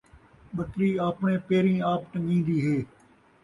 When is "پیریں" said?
1.47-1.79